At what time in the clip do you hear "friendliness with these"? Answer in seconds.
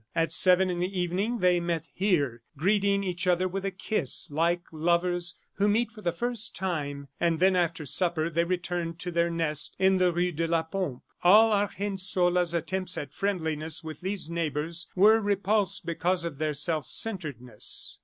13.13-14.27